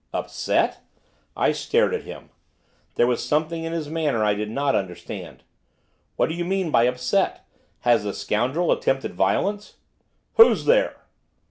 'Upset?' 0.15 0.79
I 1.37 1.51
stared 1.51 1.93
at 1.93 2.05
him. 2.05 2.31
There 2.95 3.05
was 3.05 3.23
something 3.23 3.63
in 3.65 3.71
his 3.71 3.87
manner 3.87 4.23
I 4.23 4.33
did 4.33 4.49
not 4.49 4.73
understand. 4.75 5.43
'What 6.15 6.27
do 6.27 6.33
you 6.33 6.43
mean 6.43 6.71
by 6.71 6.85
upset? 6.85 7.45
Has 7.81 8.03
the 8.03 8.15
scoundrel 8.15 8.71
attempted 8.71 9.13
violence?' 9.13 9.75
'Who's 10.37 10.65
there? 10.65 11.03